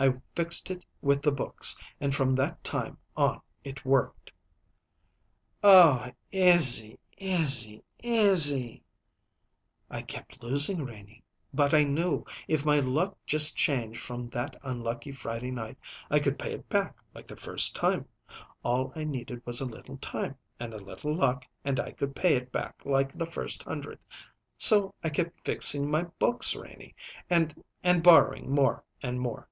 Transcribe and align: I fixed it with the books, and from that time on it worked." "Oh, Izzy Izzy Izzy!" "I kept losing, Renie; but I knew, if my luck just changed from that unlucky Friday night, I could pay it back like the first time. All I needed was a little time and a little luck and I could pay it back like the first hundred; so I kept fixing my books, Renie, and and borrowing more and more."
I 0.00 0.14
fixed 0.36 0.70
it 0.70 0.86
with 1.02 1.22
the 1.22 1.32
books, 1.32 1.76
and 2.00 2.14
from 2.14 2.36
that 2.36 2.62
time 2.62 2.98
on 3.16 3.40
it 3.64 3.84
worked." 3.84 4.30
"Oh, 5.60 6.12
Izzy 6.30 7.00
Izzy 7.16 7.82
Izzy!" 7.98 8.84
"I 9.90 10.02
kept 10.02 10.40
losing, 10.40 10.84
Renie; 10.84 11.24
but 11.52 11.74
I 11.74 11.82
knew, 11.82 12.24
if 12.46 12.64
my 12.64 12.78
luck 12.78 13.18
just 13.26 13.56
changed 13.56 14.00
from 14.00 14.28
that 14.28 14.54
unlucky 14.62 15.10
Friday 15.10 15.50
night, 15.50 15.76
I 16.12 16.20
could 16.20 16.38
pay 16.38 16.52
it 16.52 16.68
back 16.68 16.94
like 17.12 17.26
the 17.26 17.34
first 17.34 17.74
time. 17.74 18.06
All 18.62 18.92
I 18.94 19.02
needed 19.02 19.44
was 19.44 19.60
a 19.60 19.64
little 19.64 19.96
time 19.96 20.36
and 20.60 20.72
a 20.72 20.76
little 20.78 21.12
luck 21.12 21.44
and 21.64 21.80
I 21.80 21.90
could 21.90 22.14
pay 22.14 22.36
it 22.36 22.52
back 22.52 22.82
like 22.84 23.10
the 23.10 23.26
first 23.26 23.64
hundred; 23.64 23.98
so 24.58 24.94
I 25.02 25.08
kept 25.08 25.44
fixing 25.44 25.90
my 25.90 26.04
books, 26.20 26.54
Renie, 26.54 26.94
and 27.28 27.64
and 27.82 28.00
borrowing 28.00 28.48
more 28.48 28.84
and 29.02 29.20
more." 29.20 29.48